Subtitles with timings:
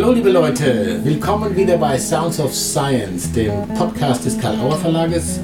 [0.00, 5.40] Hallo liebe Leute, willkommen wieder bei Sounds of Science, dem Podcast des Karl-Auer Verlages.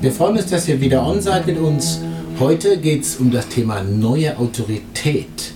[0.00, 2.00] Wir freuen uns, dass ihr wieder on seid mit uns.
[2.40, 5.52] Heute geht es um das Thema neue Autorität.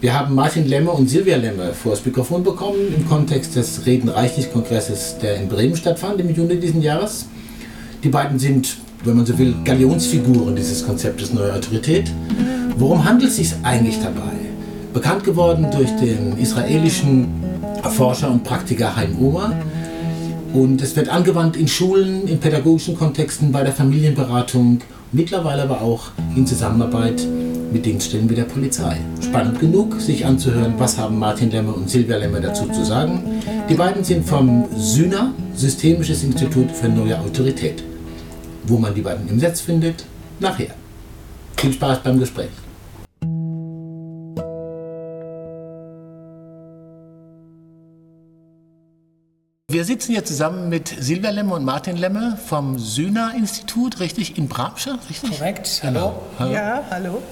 [0.00, 4.08] Wir haben Martin Lemme und Silvia Lemme vor das Mikrofon bekommen im Kontext des Reden
[4.08, 7.26] Reichlich-Kongresses, der in Bremen stattfand im Juni diesen Jahres.
[8.04, 12.12] Die beiden sind, wenn man so will, Galionsfiguren dieses Konzeptes neue Autorität.
[12.76, 14.30] Worum handelt es sich eigentlich dabei?
[14.94, 17.51] Bekannt geworden durch den israelischen
[17.90, 19.52] Forscher und Praktiker Haim Omer.
[20.54, 24.80] Und es wird angewandt in Schulen, in pädagogischen Kontexten, bei der Familienberatung,
[25.12, 27.26] mittlerweile aber auch in Zusammenarbeit
[27.72, 28.98] mit Dienststellen wie der Polizei.
[29.22, 33.22] Spannend genug, sich anzuhören, was haben Martin Lemmer und Silvia Lemmer dazu zu sagen.
[33.68, 37.82] Die beiden sind vom SYNA, Systemisches Institut für neue Autorität.
[38.64, 40.04] Wo man die beiden im Netz findet,
[40.38, 40.74] nachher.
[41.56, 42.50] Viel Spaß beim Gespräch.
[49.72, 54.98] Wir sitzen hier zusammen mit Silvia Lemme und Martin Lemme vom Syna-Institut, richtig, in Bramsche,
[55.08, 55.38] richtig?
[55.38, 56.20] Korrekt, hallo.
[56.38, 56.52] hallo.
[56.52, 57.22] Ja, hallo.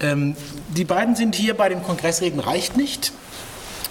[0.00, 0.36] Ähm,
[0.74, 3.12] die beiden sind hier bei dem Kongressreden Reicht nicht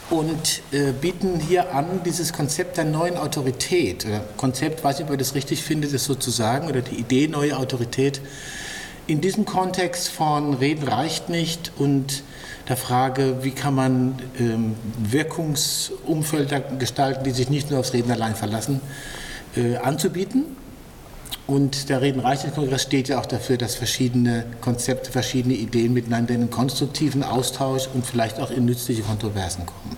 [0.10, 5.12] und äh, bieten hier an, dieses Konzept der neuen Autorität, oder Konzept, weiß nicht, ob
[5.12, 8.20] ihr das richtig findet, das sozusagen, oder die Idee neue Autorität,
[9.08, 12.23] in diesem Kontext von Reden reicht nicht und
[12.70, 18.36] der Frage, wie kann man ähm, Wirkungsumfelder gestalten, die sich nicht nur aufs Reden allein
[18.36, 18.80] verlassen,
[19.58, 20.45] äh, anzubieten.
[21.45, 26.50] Und der Reden-Reichlich-Kongress steht ja auch dafür, dass verschiedene Konzepte, verschiedene Ideen miteinander in einen
[26.50, 29.98] konstruktiven Austausch und vielleicht auch in nützliche Kontroversen kommen.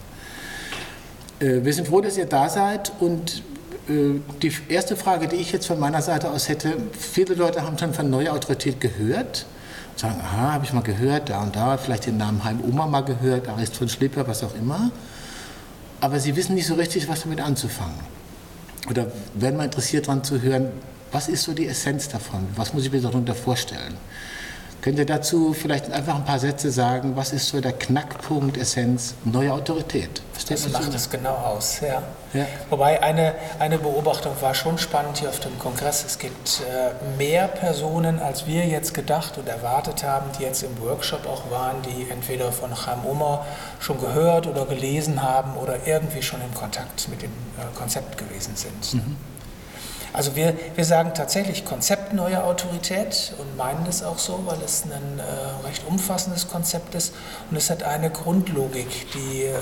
[1.40, 3.44] Äh, wir sind froh, dass ihr da seid und
[3.88, 7.94] die erste Frage, die ich jetzt von meiner Seite aus hätte, viele Leute haben schon
[7.94, 9.45] von Neue Autorität gehört
[9.95, 13.02] sagen, aha, habe ich mal gehört, da und da, vielleicht den Namen Heim Oma mal
[13.02, 14.91] gehört, Arist von Schlipper, was auch immer.
[16.02, 17.95] Aber sie wissen nicht so richtig, was damit anzufangen.
[18.89, 20.67] Oder werden mal interessiert daran zu hören,
[21.12, 22.46] was ist so die Essenz davon?
[22.56, 23.96] Was muss ich mir darunter vorstellen?
[24.85, 29.16] Könnt ihr dazu vielleicht einfach ein paar Sätze sagen, was ist so der Knackpunkt, Essenz,
[29.23, 30.22] neue Autorität?
[30.31, 32.03] Versteht das macht es genau aus, ja.
[32.35, 32.46] ja.
[32.69, 36.06] Wobei eine, eine Beobachtung war schon spannend hier auf dem Kongress.
[36.06, 40.79] Es gibt äh, mehr Personen, als wir jetzt gedacht und erwartet haben, die jetzt im
[40.79, 43.44] Workshop auch waren, die entweder von Chaim Omer
[43.79, 48.56] schon gehört oder gelesen haben oder irgendwie schon in Kontakt mit dem äh, Konzept gewesen
[48.56, 48.94] sind.
[48.94, 49.16] Mhm.
[50.13, 54.83] Also wir, wir sagen tatsächlich Konzept neue Autorität und meinen es auch so, weil es
[54.83, 57.13] ein äh, recht umfassendes Konzept ist
[57.51, 59.53] und es hat eine Grundlogik, die, ähm,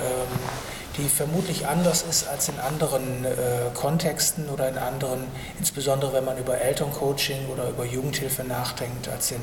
[0.96, 3.28] die vermutlich anders ist als in anderen äh,
[3.74, 5.24] Kontexten oder in anderen,
[5.58, 9.40] insbesondere wenn man über Elterncoaching oder über Jugendhilfe nachdenkt, als in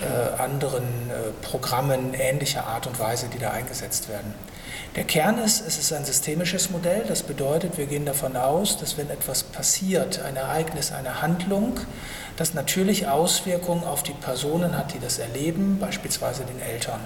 [0.00, 4.34] äh, anderen äh, Programmen ähnlicher Art und Weise, die da eingesetzt werden.
[4.96, 7.04] Der Kern ist, es ist ein systemisches Modell.
[7.06, 11.78] Das bedeutet, wir gehen davon aus, dass wenn etwas passiert, ein Ereignis, eine Handlung,
[12.36, 17.00] das natürlich Auswirkungen auf die Personen hat, die das erleben, beispielsweise den Eltern.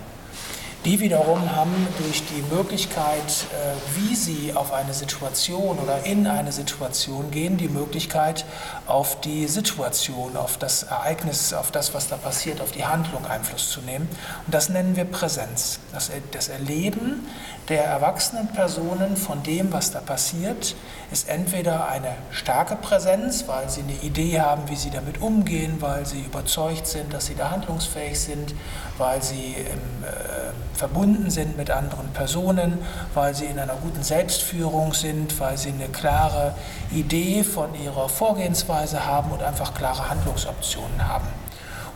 [0.84, 6.50] Die wiederum haben durch die Möglichkeit, äh, wie sie auf eine Situation oder in eine
[6.50, 8.44] Situation gehen, die Möglichkeit,
[8.86, 13.70] auf die Situation, auf das Ereignis, auf das, was da passiert, auf die Handlung Einfluss
[13.70, 14.08] zu nehmen.
[14.44, 15.78] Und das nennen wir Präsenz.
[15.92, 17.28] Das, das Erleben
[17.72, 20.76] der erwachsenen Personen von dem, was da passiert,
[21.10, 26.04] ist entweder eine starke Präsenz, weil sie eine Idee haben, wie sie damit umgehen, weil
[26.04, 28.54] sie überzeugt sind, dass sie da handlungsfähig sind,
[28.98, 32.78] weil sie im, äh, verbunden sind mit anderen Personen,
[33.14, 36.54] weil sie in einer guten Selbstführung sind, weil sie eine klare
[36.90, 41.28] Idee von ihrer Vorgehensweise haben und einfach klare Handlungsoptionen haben.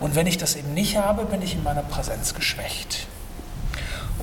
[0.00, 3.08] Und wenn ich das eben nicht habe, bin ich in meiner Präsenz geschwächt.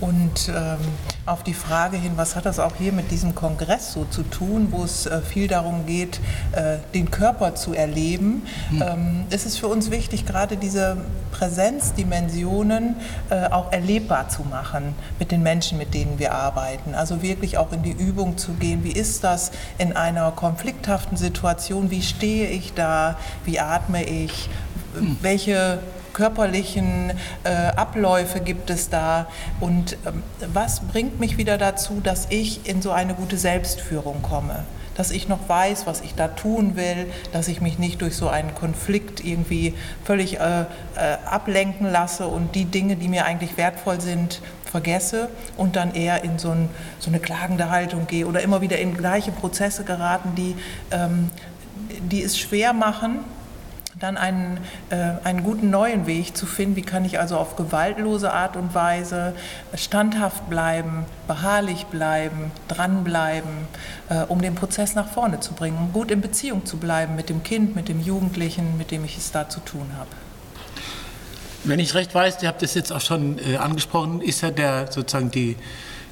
[0.02, 0.78] Und ähm,
[1.26, 4.68] auf die Frage hin, was hat das auch hier mit diesem Kongress so zu tun,
[4.72, 6.20] wo es äh, viel darum geht,
[6.52, 8.82] äh, den Körper zu erleben, mhm.
[8.82, 10.98] ähm, ist es für uns wichtig, gerade diese
[11.32, 12.96] Präsenzdimensionen
[13.30, 16.96] äh, auch erlebbar zu machen mit den Menschen, mit denen wir arbeiten.
[16.96, 18.84] Also wirklich auch in die Übung zu gehen.
[18.84, 21.92] Wie ist das in einer konflikthaften Situation?
[21.92, 23.18] Wie stehe ich da?
[23.46, 24.50] Wie atme ich?
[24.96, 25.18] Hm.
[25.22, 25.80] Welche
[26.14, 27.12] körperlichen
[27.44, 29.28] äh, Abläufe gibt es da
[29.60, 30.24] und ähm,
[30.54, 34.64] was bringt mich wieder dazu, dass ich in so eine gute Selbstführung komme?
[34.96, 38.30] dass ich noch weiß, was ich da tun will, dass ich mich nicht durch so
[38.30, 39.74] einen Konflikt irgendwie
[40.04, 40.66] völlig äh, äh,
[41.26, 46.40] ablenken lasse und die Dinge, die mir eigentlich wertvoll sind, vergesse und dann eher in
[46.40, 46.70] so, ein,
[47.00, 50.56] so eine klagende Haltung gehe oder immer wieder in gleiche Prozesse geraten, die,
[50.92, 51.30] ähm,
[52.12, 53.20] die es schwer machen,
[54.04, 54.58] dann einen,
[54.90, 56.76] äh, einen guten neuen Weg zu finden.
[56.76, 59.34] Wie kann ich also auf gewaltlose Art und Weise
[59.76, 63.52] standhaft bleiben, beharrlich bleiben, dranbleiben,
[64.10, 67.30] äh, um den Prozess nach vorne zu bringen, um gut in Beziehung zu bleiben mit
[67.30, 70.10] dem Kind, mit dem Jugendlichen, mit dem ich es da zu tun habe.
[71.64, 74.92] Wenn ich recht weiß, ihr habt das jetzt auch schon äh, angesprochen, ist ja der
[74.92, 75.56] sozusagen die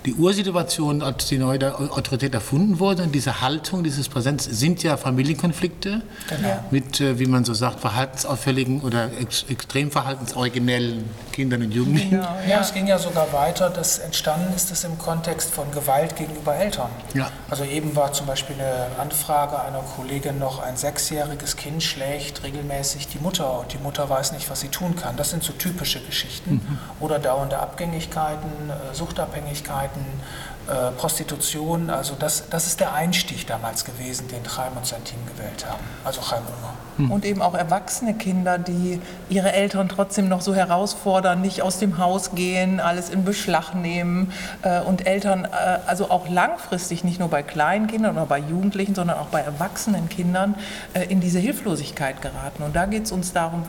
[0.05, 4.97] die Ursituation, als die neue Autorität erfunden wurde und diese Haltung, dieses Präsenz sind ja
[4.97, 6.65] Familienkonflikte genau.
[6.71, 12.15] mit, äh, wie man so sagt, verhaltensauffälligen oder ex extrem verhaltensoriginellen Kindern und Jugendlichen.
[12.15, 12.37] Ja.
[12.47, 12.59] ja.
[12.61, 16.89] es ging ja sogar weiter, dass entstanden ist es im Kontext von Gewalt gegenüber Eltern.
[17.13, 17.29] Ja.
[17.49, 23.07] Also eben war zum Beispiel eine Anfrage einer Kollegin noch, ein sechsjähriges Kind schlägt regelmäßig
[23.07, 25.15] die Mutter und die Mutter weiß nicht, was sie tun kann.
[25.15, 26.53] Das sind so typische Geschichten.
[26.53, 26.77] Mhm.
[26.99, 30.05] Oder dauernde Abgängigkeiten, äh, Suchtabhängigkeiten Krankheiten,
[30.67, 31.89] äh, Prostitution.
[31.89, 35.83] Also das, das ist der Einstieg damals gewesen, den Chaim und sein Team gewählt haben.
[36.03, 36.73] Also Chaim Unger.
[37.01, 37.11] Hm.
[37.11, 38.99] Und eben auch erwachsene Kinder, die
[39.29, 44.31] ihre Eltern trotzdem noch so herausfordern, nicht aus dem Haus gehen, alles in Beschlag nehmen.
[44.61, 48.95] Äh, und Eltern, äh, also auch langfristig, nicht nur bei kleinen Kindern oder bei Jugendlichen,
[48.95, 50.55] sondern auch bei erwachsenen Kindern,
[50.93, 52.63] äh, in diese Hilflosigkeit geraten.
[52.63, 53.63] Und da geht es uns darum,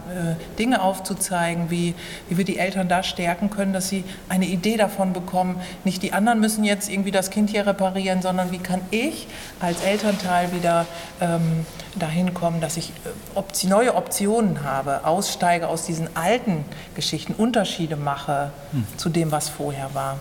[0.58, 1.94] Dinge aufzuzeigen, wie,
[2.28, 6.12] wie wir die Eltern da stärken können, dass sie eine Idee davon bekommen, nicht die
[6.12, 9.26] anderen müssen jetzt irgendwie das Kind hier reparieren, sondern wie kann ich
[9.60, 10.86] als Elternteil wieder
[11.20, 13.21] ähm, dahin kommen, dass ich Opti
[13.64, 16.64] neue Optionen habe, aussteige aus diesen alten
[16.94, 18.86] Geschichten, Unterschiede mache hm.
[18.96, 20.18] zu dem, was vorher war.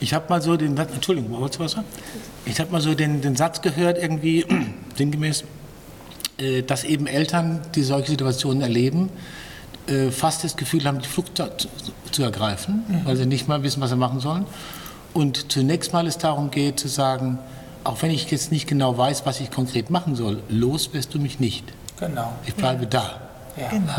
[0.00, 1.86] Ich habe mal so den Satz, Entschuldigung, wolltest du was sagen?
[2.46, 4.46] Ich habe mal so den, den Satz gehört, irgendwie
[4.96, 5.44] sinngemäß,
[6.38, 9.10] äh, dass eben Eltern, die solche Situationen erleben,
[9.86, 11.48] äh, fast das Gefühl haben, die Flucht zu,
[12.10, 13.04] zu ergreifen, mhm.
[13.04, 14.46] weil sie nicht mal wissen, was sie machen sollen.
[15.12, 17.38] Und zunächst mal es darum geht, zu sagen,
[17.84, 21.18] auch wenn ich jetzt nicht genau weiß, was ich konkret machen soll, los wirst du
[21.18, 21.64] mich nicht.
[21.98, 22.32] Genau.
[22.46, 22.88] Ich bleibe ja.
[22.88, 23.20] da.
[23.56, 23.68] Ja.
[23.68, 23.92] Genau.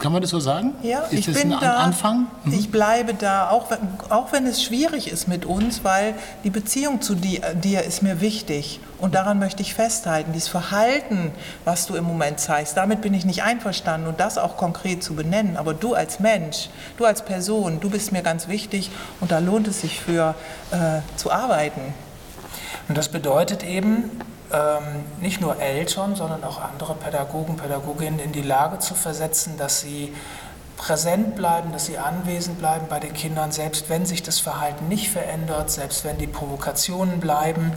[0.00, 0.74] Kann man das so sagen?
[0.82, 2.26] Ja, ist ich das bin ein da, Anfang?
[2.44, 2.52] Mhm.
[2.54, 3.78] Ich bleibe da, auch wenn,
[4.10, 8.20] auch wenn es schwierig ist mit uns, weil die Beziehung zu dir, dir ist mir
[8.20, 8.80] wichtig.
[8.98, 10.32] Und daran möchte ich festhalten.
[10.32, 11.32] Dieses Verhalten,
[11.64, 15.14] was du im Moment zeigst, damit bin ich nicht einverstanden und das auch konkret zu
[15.14, 15.56] benennen.
[15.56, 18.90] Aber du als Mensch, du als Person, du bist mir ganz wichtig
[19.20, 20.34] und da lohnt es sich für
[20.70, 21.82] äh, zu arbeiten.
[22.88, 24.10] Und das bedeutet eben,
[24.52, 29.80] ähm, nicht nur Eltern, sondern auch andere Pädagogen, Pädagoginnen in die Lage zu versetzen, dass
[29.80, 30.12] sie
[30.76, 35.10] präsent bleiben, dass sie anwesend bleiben bei den Kindern, selbst wenn sich das Verhalten nicht
[35.10, 37.72] verändert, selbst wenn die Provokationen bleiben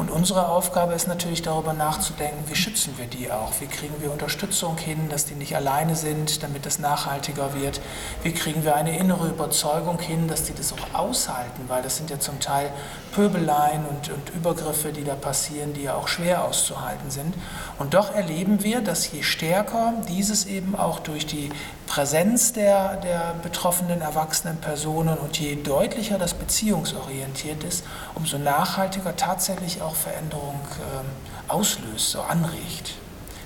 [0.00, 3.52] und unsere Aufgabe ist natürlich darüber nachzudenken, wie schützen wir die auch?
[3.60, 7.82] Wie kriegen wir Unterstützung hin, dass die nicht alleine sind, damit es nachhaltiger wird?
[8.22, 11.64] Wie kriegen wir eine innere Überzeugung hin, dass die das auch aushalten?
[11.68, 12.72] Weil das sind ja zum Teil
[13.12, 17.34] Pöbeleien und, und Übergriffe, die da passieren, die ja auch schwer auszuhalten sind.
[17.78, 21.50] Und doch erleben wir, dass je stärker dieses eben auch durch die
[21.90, 27.84] Präsenz der, der betroffenen erwachsenen Personen und je deutlicher das beziehungsorientiert ist,
[28.14, 32.94] umso nachhaltiger tatsächlich auch Veränderung äh, auslöst, so anregt.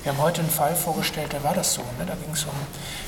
[0.02, 1.80] Wir haben heute einen Fall vorgestellt, da war das so.
[1.98, 2.04] Ne?
[2.06, 2.52] Da ging es um,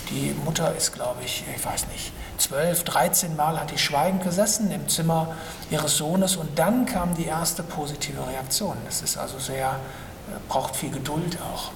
[0.08, 4.70] die Mutter ist, glaube ich, ich weiß nicht, zwölf, dreizehn Mal hat die schweigend gesessen
[4.70, 5.34] im Zimmer
[5.70, 8.78] ihres Sohnes und dann kam die erste positive Reaktion.
[8.86, 11.72] Das ist also sehr, äh, braucht viel Geduld auch.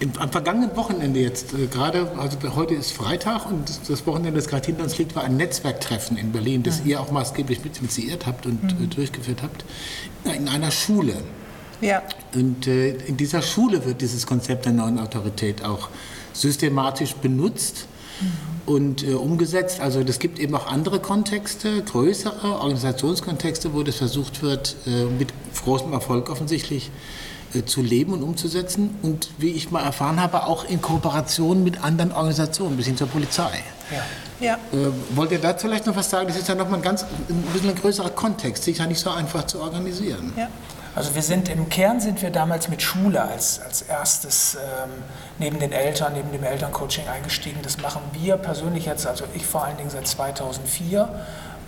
[0.00, 4.48] Im, am vergangenen Wochenende jetzt, äh, gerade, also heute ist Freitag und das Wochenende, das
[4.48, 6.90] gerade hinter uns liegt, war ein Netzwerktreffen in Berlin, das mhm.
[6.90, 8.84] ihr auch maßgeblich mit initiiert habt und mhm.
[8.84, 9.64] äh, durchgeführt habt,
[10.36, 11.14] in einer Schule.
[11.80, 12.02] Ja.
[12.34, 15.88] Und äh, in dieser Schule wird dieses Konzept der neuen Autorität auch
[16.32, 17.86] systematisch benutzt.
[18.20, 18.26] Mhm.
[18.66, 19.80] Und äh, umgesetzt.
[19.80, 25.32] Also es gibt eben auch andere Kontexte, größere Organisationskontexte, wo das versucht wird, äh, mit
[25.64, 27.27] großem Erfolg offensichtlich äh,
[27.66, 32.12] zu leben und umzusetzen und wie ich mal erfahren habe, auch in Kooperation mit anderen
[32.12, 33.62] Organisationen, bis hin zur Polizei.
[33.90, 34.02] Ja.
[34.40, 34.54] Ja.
[34.72, 36.28] Äh, wollt ihr dazu vielleicht noch was sagen?
[36.28, 39.46] Das ist ja nochmal ein ganz ein bisschen ein größerer Kontext, sicher nicht so einfach
[39.46, 40.32] zu organisieren.
[40.36, 40.48] Ja.
[40.94, 44.90] Also wir sind im Kern sind wir damals mit Schule als, als erstes ähm,
[45.38, 47.60] neben den Eltern, neben dem Elterncoaching eingestiegen.
[47.62, 51.08] Das machen wir persönlich jetzt, also ich vor allen Dingen seit 2004 ähm,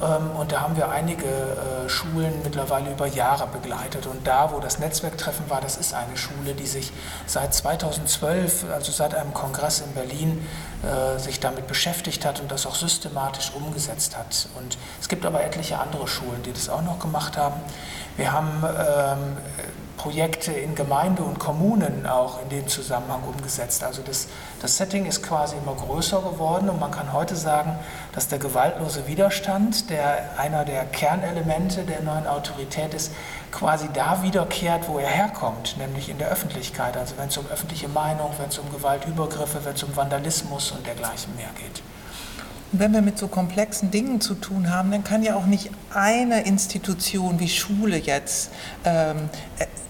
[0.01, 4.07] und da haben wir einige äh, Schulen mittlerweile über Jahre begleitet.
[4.07, 6.91] Und da, wo das Netzwerktreffen war, das ist eine Schule, die sich
[7.27, 10.47] seit 2012, also seit einem Kongress in Berlin,
[10.83, 14.49] äh, sich damit beschäftigt hat und das auch systematisch umgesetzt hat.
[14.57, 17.61] Und es gibt aber etliche andere Schulen, die das auch noch gemacht haben.
[18.17, 19.37] Wir haben ähm,
[20.01, 23.85] Projekte in Gemeinde und Kommunen auch in dem Zusammenhang umgesetzt.
[23.85, 24.29] Also das,
[24.63, 27.79] das Setting ist quasi immer größer geworden und man kann heute sagen,
[28.15, 33.13] dass der gewaltlose Widerstand, der einer der Kernelemente der neuen Autorität ist,
[33.53, 36.97] quasi da wiederkehrt, wo er herkommt, nämlich in der Öffentlichkeit.
[36.97, 40.87] Also wenn es um öffentliche Meinung, wenn es um Gewaltübergriffe, wenn es um Vandalismus und
[40.87, 41.83] dergleichen mehr geht.
[42.73, 46.47] Wenn wir mit so komplexen Dingen zu tun haben, dann kann ja auch nicht eine
[46.47, 48.53] Institution wie Schule jetzt
[48.85, 49.29] ähm,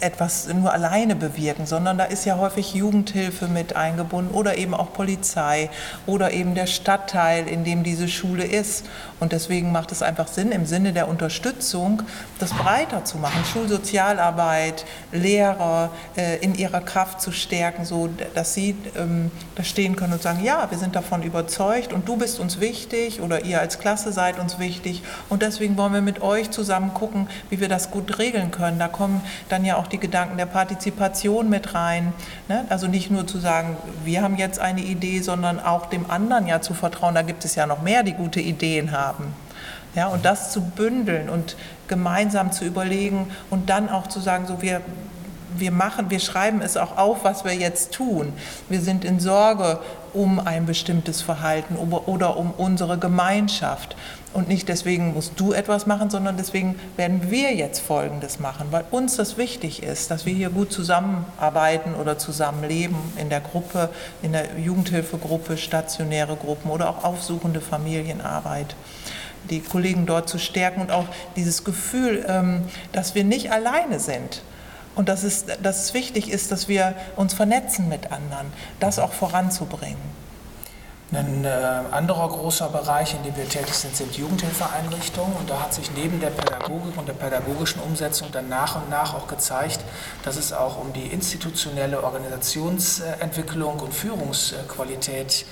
[0.00, 4.94] etwas nur alleine bewirken, sondern da ist ja häufig Jugendhilfe mit eingebunden oder eben auch
[4.94, 5.68] Polizei
[6.06, 8.86] oder eben der Stadtteil, in dem diese Schule ist.
[9.20, 12.02] Und deswegen macht es einfach Sinn, im Sinne der Unterstützung
[12.38, 13.44] das breiter zu machen.
[13.52, 20.14] Schulsozialarbeit, Lehrer äh, in ihrer Kraft zu stärken, so dass sie ähm, da stehen können
[20.14, 22.69] und sagen, ja, wir sind davon überzeugt und du bist uns wichtig
[23.20, 27.28] oder ihr als Klasse seid uns wichtig und deswegen wollen wir mit euch zusammen gucken,
[27.48, 28.78] wie wir das gut regeln können.
[28.78, 32.12] Da kommen dann ja auch die Gedanken der Partizipation mit rein.
[32.48, 32.64] Ne?
[32.68, 36.60] Also nicht nur zu sagen, wir haben jetzt eine Idee, sondern auch dem anderen ja
[36.60, 37.14] zu vertrauen.
[37.14, 39.34] Da gibt es ja noch mehr, die gute Ideen haben.
[39.94, 41.56] Ja, und das zu bündeln und
[41.88, 44.80] gemeinsam zu überlegen und dann auch zu sagen, so wir,
[45.56, 48.32] wir machen, wir schreiben es auch auf, was wir jetzt tun.
[48.68, 49.80] Wir sind in Sorge
[50.12, 53.96] um ein bestimmtes Verhalten oder um unsere Gemeinschaft.
[54.32, 58.84] Und nicht deswegen musst du etwas machen, sondern deswegen werden wir jetzt Folgendes machen, weil
[58.90, 63.90] uns das wichtig ist, dass wir hier gut zusammenarbeiten oder zusammenleben in der Gruppe,
[64.22, 68.76] in der Jugendhilfegruppe, stationäre Gruppen oder auch aufsuchende Familienarbeit.
[69.50, 72.62] Die Kollegen dort zu stärken und auch dieses Gefühl, ähm,
[72.92, 74.42] dass wir nicht alleine sind,
[74.94, 79.12] und dass es, dass es wichtig ist, dass wir uns vernetzen mit anderen, das auch
[79.12, 80.20] voranzubringen.
[81.12, 81.48] Ein äh,
[81.90, 85.32] anderer großer Bereich, in dem wir tätig sind, sind Jugendhilfeeinrichtungen.
[85.36, 89.14] Und da hat sich neben der Pädagogik und der pädagogischen Umsetzung dann nach und nach
[89.14, 89.80] auch gezeigt,
[90.22, 95.46] dass es auch um die institutionelle Organisationsentwicklung und Führungsqualität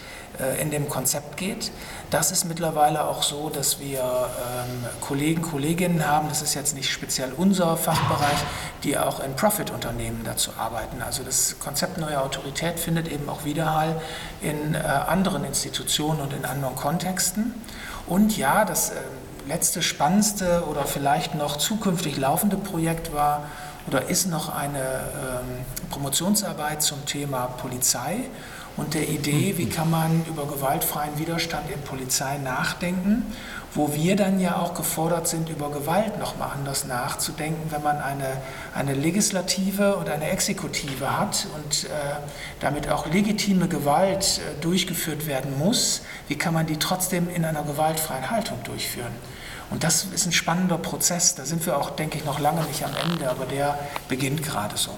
[0.60, 1.72] in dem Konzept geht.
[2.10, 6.90] Das ist mittlerweile auch so, dass wir ähm, Kollegen, Kolleginnen haben, das ist jetzt nicht
[6.90, 8.38] speziell unser Fachbereich,
[8.82, 11.02] die auch in Profit-Unternehmen dazu arbeiten.
[11.02, 14.00] Also das Konzept neue Autorität findet eben auch Widerhall
[14.40, 17.52] in äh, anderen Institutionen und in anderen Kontexten.
[18.06, 18.94] Und ja, das äh,
[19.46, 23.42] letzte spannendste oder vielleicht noch zukünftig laufende Projekt war
[23.86, 28.20] oder ist noch eine ähm, Promotionsarbeit zum Thema Polizei
[28.78, 33.26] und der Idee, wie kann man über gewaltfreien Widerstand in Polizei nachdenken,
[33.74, 38.36] wo wir dann ja auch gefordert sind, über Gewalt nochmal anders nachzudenken, wenn man eine,
[38.74, 41.88] eine Legislative und eine Exekutive hat und äh,
[42.60, 47.64] damit auch legitime Gewalt äh, durchgeführt werden muss, wie kann man die trotzdem in einer
[47.64, 49.12] gewaltfreien Haltung durchführen.
[49.70, 52.84] Und das ist ein spannender Prozess, da sind wir auch, denke ich, noch lange nicht
[52.84, 53.76] am Ende, aber der
[54.08, 54.92] beginnt gerade so.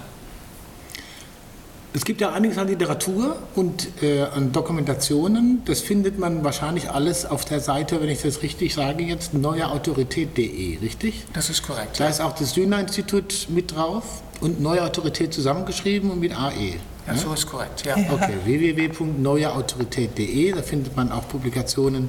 [1.93, 5.63] Es gibt ja einiges an Literatur und äh, an Dokumentationen.
[5.65, 10.79] Das findet man wahrscheinlich alles auf der Seite, wenn ich das richtig sage, jetzt neueautorität.de,
[10.79, 11.25] richtig?
[11.33, 11.99] Das ist korrekt.
[11.99, 14.05] Da ist auch das Sühner-Institut mit drauf
[14.41, 16.77] und Neue Autorität zusammengeschrieben und mit AE.
[17.09, 17.97] Ja, so ist korrekt, ja.
[17.97, 22.09] Okay, www.neueautorität.de, da findet man auch Publikationen,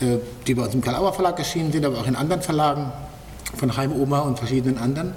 [0.00, 2.92] äh, die bei uns im Karl-Auer Verlag erschienen sind, aber auch in anderen Verlagen
[3.56, 5.14] von Heim Oma und verschiedenen anderen.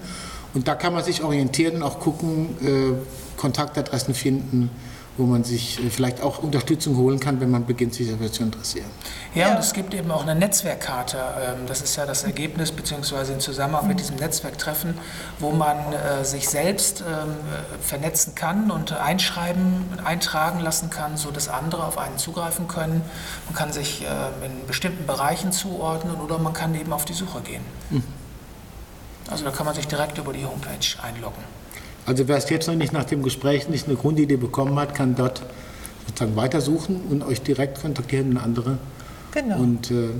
[0.53, 2.93] Und da kann man sich orientieren und auch gucken, äh,
[3.37, 4.69] Kontaktadressen finden,
[5.17, 8.43] wo man sich äh, vielleicht auch Unterstützung holen kann, wenn man beginnt, sich dafür zu
[8.43, 8.85] interessieren.
[9.33, 11.17] Ja, und es gibt eben auch eine Netzwerkkarte.
[11.17, 14.97] Ähm, das ist ja das Ergebnis, beziehungsweise im Zusammenhang mit diesem Netzwerktreffen,
[15.39, 17.35] wo man äh, sich selbst ähm,
[17.81, 23.01] vernetzen kann und einschreiben, eintragen lassen kann, sodass andere auf einen zugreifen können.
[23.45, 24.07] Man kann sich ähm,
[24.45, 27.63] in bestimmten Bereichen zuordnen oder man kann eben auf die Suche gehen.
[27.89, 28.03] Mhm.
[29.29, 31.43] Also da kann man sich direkt über die Homepage einloggen.
[32.07, 35.15] Also wer es jetzt noch nicht nach dem Gespräch nicht eine Grundidee bekommen hat, kann
[35.15, 35.41] dort
[36.07, 38.77] sozusagen weitersuchen und euch direkt kontaktieren und andere.
[39.33, 39.59] Genau.
[39.59, 40.11] Und äh,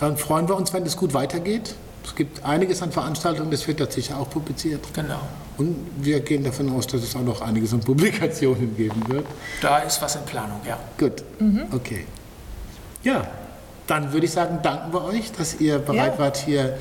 [0.00, 1.74] dann freuen wir uns, wenn es gut weitergeht.
[2.02, 4.80] Es gibt einiges an Veranstaltungen, das wird dort sicher auch publiziert.
[4.94, 5.20] Genau.
[5.58, 9.26] Und wir gehen davon aus, dass es auch noch einiges an Publikationen geben wird.
[9.60, 10.78] Da ist was in Planung, ja.
[10.96, 11.66] Gut, mhm.
[11.72, 12.06] okay.
[13.04, 13.26] Ja,
[13.86, 16.18] dann würde ich sagen, danken wir euch, dass ihr bereit ja.
[16.18, 16.78] wart, hier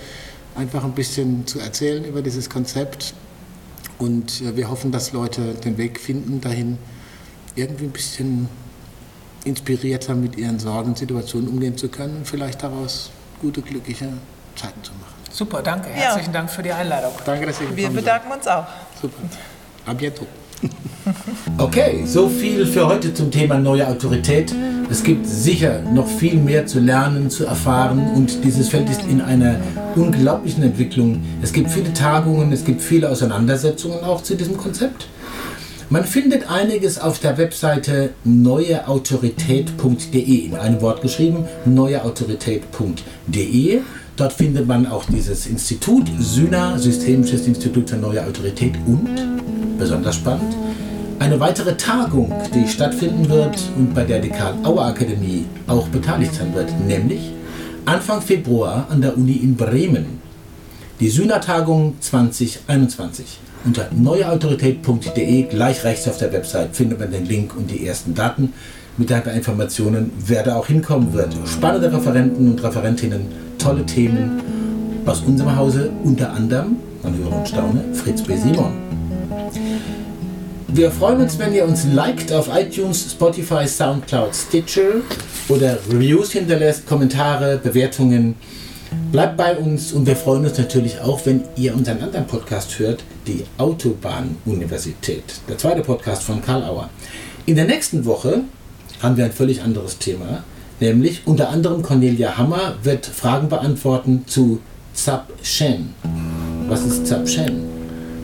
[0.56, 3.14] einfach ein bisschen zu erzählen über dieses Konzept.
[4.00, 6.78] Und äh, wir hoffen, dass Leute den Weg finden, dahin
[7.56, 8.50] irgendwie ein bisschen
[9.44, 13.12] inspirierter mit ihren Sorgen und Situationen umgehen zu können und vielleicht daraus
[13.42, 14.10] gute, glückliche
[14.56, 15.14] Zeiten zu machen.
[15.32, 15.90] Super, danke.
[15.90, 16.40] Herzlichen ja.
[16.40, 17.12] Dank für die Einladung.
[17.26, 18.38] Danke, dass ihr Wir bedanken seid.
[18.38, 18.66] uns auch.
[19.02, 19.24] Super.
[19.86, 20.28] A bientôt.
[21.58, 24.54] Okay, so viel für heute zum Thema neue Autorität.
[24.90, 29.22] Es gibt sicher noch viel mehr zu lernen, zu erfahren und dieses Feld ist in
[29.22, 29.60] einer
[29.96, 31.22] unglaublichen Entwicklung.
[31.42, 35.08] Es gibt viele Tagungen, es gibt viele Auseinandersetzungen auch zu diesem Konzept.
[35.90, 43.80] Man findet einiges auf der Webseite neueautorität.de, in einem Wort geschrieben, neueautorität.de.
[44.18, 49.08] Dort findet man auch dieses Institut, SYNA, Systemisches Institut für Neue Autorität und,
[49.78, 50.58] besonders spannend,
[51.20, 56.72] eine weitere Tagung, die stattfinden wird und bei der die Karl-Auer-Akademie auch beteiligt sein wird,
[56.88, 57.32] nämlich
[57.86, 60.20] Anfang Februar an der Uni in Bremen.
[61.00, 63.40] Die SYNA-Tagung 2021.
[63.66, 68.54] Unter neueautorität.de, gleich rechts auf der Website, findet man den Link und die ersten Daten
[68.98, 71.36] mit der Informationen, wer da auch hinkommen wird.
[71.46, 73.22] Spannende Referenten und Referentinnen,
[73.58, 74.42] tolle Themen
[75.06, 78.36] aus unserem Hause, unter anderem, man höre und staune, Fritz B.
[78.36, 78.87] Simon.
[80.70, 85.02] Wir freuen uns, wenn ihr uns liked auf iTunes, Spotify, Soundcloud, Stitcher
[85.48, 88.36] oder Reviews hinterlässt, Kommentare, Bewertungen.
[89.12, 93.04] Bleibt bei uns und wir freuen uns natürlich auch, wenn ihr unseren anderen Podcast hört,
[93.26, 96.90] die Autobahnuniversität, der zweite Podcast von Karl Auer.
[97.46, 98.42] In der nächsten Woche
[99.02, 100.44] haben wir ein völlig anderes Thema,
[100.82, 104.60] nämlich unter anderem Cornelia Hammer wird Fragen beantworten zu
[104.94, 105.94] Zap Shen.
[106.68, 107.77] Was ist Zap Shen?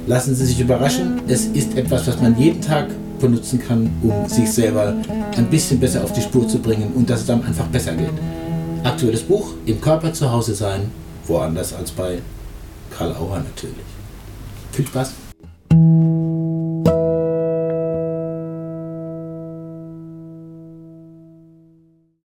[0.05, 2.87] Lassen Sie sich überraschen, es ist etwas, was man jeden Tag
[3.19, 4.93] benutzen kann, um sich selber
[5.37, 8.11] ein bisschen besser auf die Spur zu bringen und dass es dann einfach besser geht.
[8.83, 10.91] Aktuelles Buch, im Körper zu Hause sein,
[11.25, 12.19] woanders als bei
[12.91, 13.85] Karl Auer natürlich.
[14.73, 15.22] Viel Spaß!